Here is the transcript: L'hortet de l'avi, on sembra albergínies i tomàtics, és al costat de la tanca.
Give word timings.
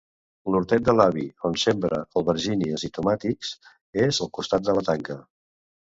L'hortet 0.53 0.85
de 0.87 0.95
l'avi, 0.99 1.25
on 1.49 1.59
sembra 1.65 1.99
albergínies 2.21 2.85
i 2.89 2.91
tomàtics, 2.97 3.53
és 4.07 4.21
al 4.27 4.33
costat 4.39 4.67
de 4.71 4.77
la 4.79 4.85
tanca. 4.93 5.19